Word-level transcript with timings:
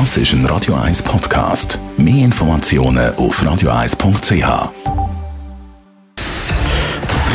Das 0.00 0.16
ist 0.16 0.32
ein 0.32 0.44
Radio 0.46 0.74
1 0.74 1.04
Podcast. 1.04 1.78
Mehr 1.96 2.24
Informationen 2.24 3.14
auf 3.14 3.40
radio1.ch. 3.40 4.72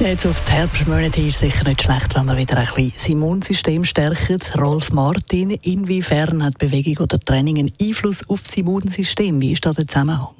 Jetzt 0.00 0.26
auf 0.26 0.40
die 0.44 0.52
Herbstmonate 0.52 1.20
ist 1.20 1.34
es 1.34 1.38
sicher 1.38 1.68
nicht 1.68 1.82
schlecht, 1.82 2.16
wenn 2.16 2.26
wir 2.26 2.36
wieder 2.36 2.58
ein 2.58 2.66
bisschen 2.66 2.92
das 2.94 3.08
Immunsystem 3.08 3.84
stärken. 3.84 4.38
Rolf 4.58 4.90
Martin, 4.90 5.52
inwiefern 5.62 6.42
hat 6.42 6.58
Bewegung 6.58 7.04
oder 7.04 7.20
Training 7.20 7.58
einen 7.58 7.72
Einfluss 7.80 8.28
auf 8.28 8.42
das 8.42 8.56
Immunsystem? 8.56 9.40
Wie 9.40 9.52
ist 9.52 9.64
da 9.64 9.72
der 9.72 9.86
Zusammenhang? 9.86 10.34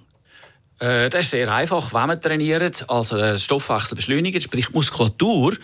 Äh, 0.80 1.08
das 1.08 1.26
ist 1.26 1.30
sehr 1.30 1.54
einfach, 1.54 1.94
wenn 1.94 2.08
man 2.08 2.20
trainiert, 2.20 2.84
also 2.90 3.16
der 3.16 3.38
Stoffwechsel 3.38 3.94
beschleunigt, 3.94 4.42
sprich 4.42 4.70
Muskulatur 4.70 5.56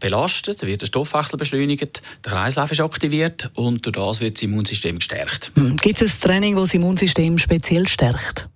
belastet, 0.00 0.62
wird 0.62 0.80
der 0.80 0.86
Stoffwechsel 0.86 1.38
beschleunigt, 1.38 2.02
der 2.24 2.32
Kreislauf 2.32 2.72
ist 2.72 2.80
aktiviert 2.80 3.50
und 3.54 3.84
durch 3.84 3.92
das 3.92 4.20
wird 4.22 4.36
das 4.36 4.42
Immunsystem 4.42 4.98
gestärkt. 4.98 5.52
Hm. 5.54 5.76
Gibt 5.76 6.00
es 6.00 6.14
ein 6.14 6.20
Training, 6.20 6.56
das 6.56 6.70
das 6.70 6.74
Immunsystem 6.74 7.36
speziell 7.36 7.86
stärkt? 7.86 8.48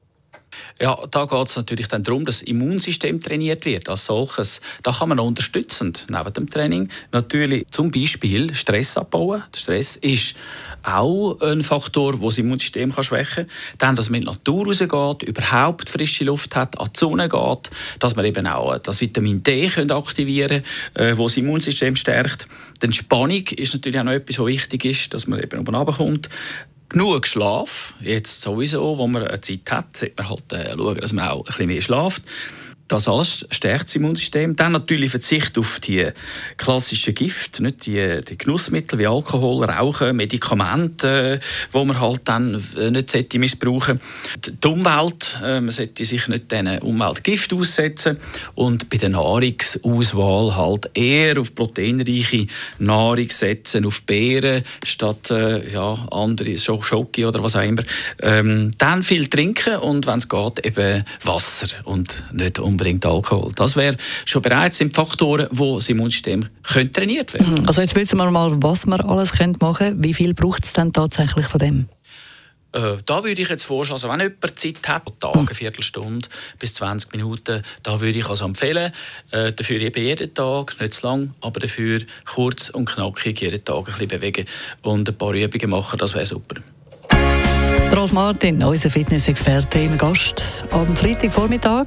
Ja, 0.80 0.96
da 1.10 1.24
geht 1.24 1.48
es 1.48 1.56
natürlich 1.56 1.88
dann 1.88 2.05
darum, 2.05 2.24
dass 2.24 2.38
das 2.38 2.48
Immunsystem 2.48 3.20
trainiert 3.20 3.64
wird 3.64 3.88
als 3.88 4.06
solches. 4.06 4.60
Da 4.84 4.92
kann 4.92 5.09
man 5.09 5.19
unterstützend 5.19 6.06
neben 6.09 6.32
dem 6.32 6.48
Training 6.48 6.88
natürlich 7.10 7.66
zum 7.73 7.91
Beispiel 7.91 8.55
Stress 8.55 8.96
abbauen. 8.96 9.42
Der 9.52 9.59
Stress 9.59 9.96
ist 9.96 10.36
auch 10.84 11.41
ein 11.41 11.62
Faktor, 11.62 12.12
der 12.12 12.27
das 12.27 12.38
Immunsystem 12.38 12.94
kann 12.94 13.02
schwächen 13.02 13.47
kann. 13.47 13.78
Dann, 13.78 13.97
dass 13.97 14.08
man 14.08 14.20
in 14.20 14.27
die 14.27 14.30
Natur 14.30 14.67
rausgeht, 14.67 15.28
überhaupt 15.28 15.91
frische 15.91 16.22
Luft 16.25 16.55
hat, 16.55 16.78
an 16.78 16.91
die 16.95 16.98
Sonne 16.98 17.28
geht, 17.28 17.70
dass 17.98 18.14
man 18.14 18.24
eben 18.24 18.47
auch 18.47 18.78
das 18.78 19.00
Vitamin 19.00 19.42
D 19.42 19.69
aktivieren 19.91 20.62
kann, 20.95 21.06
äh, 21.06 21.17
das 21.17 21.36
Immunsystem 21.36 21.97
stärkt. 21.97 22.47
Die 22.80 22.86
Entspannung 22.86 23.42
ist 23.48 23.74
natürlich 23.74 23.98
auch 23.98 24.05
noch 24.05 24.12
etwas, 24.12 24.39
was 24.39 24.47
wichtig 24.47 24.84
ist, 24.84 25.12
dass 25.12 25.27
man 25.27 25.42
eben 25.42 25.58
oben 25.58 25.74
runterkommt 25.74 26.28
genug 26.89 27.27
Schlaf, 27.27 27.94
jetzt 28.00 28.41
sowieso, 28.41 28.98
wo 28.98 29.06
man 29.06 29.27
Zeit 29.42 29.70
hat, 29.70 29.97
sollte 29.97 30.14
man 30.17 30.31
halt 30.31 30.53
äh, 30.53 30.75
schauen, 30.77 31.00
dass 31.00 31.12
man 31.12 31.28
auch 31.28 31.39
ein 31.39 31.45
bisschen 31.45 31.67
mehr 31.67 31.83
schlaft. 31.83 32.22
Das 32.89 33.06
alles 33.06 33.47
stärkt 33.50 33.89
das 33.89 33.97
Immunsystem. 33.97 34.56
Dann 34.56 34.72
natürlich 34.72 35.11
Verzicht 35.11 35.58
auf 35.58 35.78
die 35.81 36.08
klassischen 36.56 37.14
Gifte, 37.14 37.62
nicht 37.62 37.84
die, 37.84 38.22
die 38.27 38.39
Genussmittel 38.39 38.98
wie 38.98 39.06
Alkohol, 39.06 39.64
Rauchen, 39.64 40.17
Medikamente, 40.17 41.39
wo 41.70 41.84
man 41.84 42.00
halt 42.00 42.22
dann 42.25 42.64
äh, 42.78 42.91
nicht 42.91 43.11
sollte 43.11 43.39
missbrauchen 43.39 44.00
Die 44.47 44.67
Umwelt, 44.67 45.39
äh, 45.45 45.61
man 45.61 45.70
sollte 45.70 46.06
sich 46.06 46.28
nicht 46.28 46.50
diesen 46.50 46.78
Umweltgift 46.78 47.53
aussetzen 47.53 48.17
und 48.55 48.89
bei 48.89 48.97
der 48.97 49.11
Nahrungsauswahl 49.11 50.56
halt 50.56 50.91
eher 50.95 51.39
auf 51.39 51.55
proteinreiche 51.55 52.47
Nahrung 52.78 53.30
setzen, 53.30 53.84
auf 53.84 54.02
Beeren 54.02 54.64
statt 54.83 55.30
äh, 55.30 55.70
ja, 55.70 55.95
andere 56.11 56.56
Schoki 56.56 57.27
oder 57.27 57.42
was 57.42 57.56
auch 57.56 57.62
immer. 57.62 57.83
Ähm, 58.23 58.70
dann 58.78 59.02
viel 59.02 59.27
trinken 59.27 59.77
und 59.77 60.06
wenn 60.06 60.19
es 60.19 60.28
geht, 60.28 60.64
eben 60.64 61.05
Wasser 61.23 61.67
und 61.84 62.25
nicht 62.33 62.58
um 62.58 62.77
unbedingt 62.78 63.04
Alkohol. 63.04 63.50
Das 63.56 63.76
wäre 63.76 63.96
schon 64.24 64.42
bereits 64.42 64.78
sind 64.78 64.94
Faktoren, 64.94 65.48
wo 65.50 65.76
das 65.76 65.88
Immunsystem 65.88 66.46
könnte 66.62 66.92
trainiert 66.92 67.34
werden. 67.34 67.54
Mhm. 67.54 67.66
Also 67.66 67.80
jetzt 67.80 67.96
wissen 67.96 68.16
wir 68.16 68.30
mal, 68.30 68.52
was 68.62 68.86
man 68.86 69.00
alles 69.00 69.32
machen 69.38 69.58
könnte. 69.58 69.94
Wie 69.98 70.14
viel 70.14 70.34
braucht 70.34 70.64
es 70.64 70.72
denn 70.72 70.92
tatsächlich 70.92 71.46
von 71.46 71.58
dem? 71.58 71.88
Äh, 72.72 72.98
da 73.06 73.24
würde 73.24 73.40
ich 73.40 73.48
jetzt 73.48 73.64
vorschlagen, 73.64 73.96
also 73.96 74.08
wenn 74.10 74.20
jemand 74.20 74.60
Zeit 74.60 74.86
hat, 74.86 75.12
Tage, 75.18 75.38
eine 75.38 75.54
Viertelstunde 75.54 76.28
bis 76.58 76.74
20 76.74 77.12
Minuten, 77.12 77.62
da 77.83 78.00
würde 78.00 78.18
ich 78.18 78.28
also 78.28 78.44
empfehlen, 78.44 78.92
äh, 79.30 79.52
dafür 79.52 79.80
eben 79.80 80.05
jeden 80.05 80.34
Tag, 80.34 80.78
nicht 80.78 80.92
zu 80.92 81.06
lang, 81.06 81.33
aber 81.40 81.61
dafür 81.61 82.02
kurz 82.27 82.68
und 82.68 82.84
knackig 82.84 83.40
jeden 83.40 83.64
Tag 83.64 83.78
ein 83.78 83.84
bisschen 83.84 84.08
bewegen 84.08 84.46
und 84.83 85.08
ein 85.08 85.17
paar 85.17 85.33
Übungen 85.33 85.70
machen, 85.70 85.98
das 85.98 86.12
wäre 86.12 86.27
super. 86.27 86.56
Rolf 87.96 88.12
Martin, 88.12 88.62
unser 88.62 88.90
Fitnessexperte, 88.90 89.78
im 89.78 89.96
Gast 89.96 90.64
am 90.70 90.94
Freitagvormittag. 90.94 91.86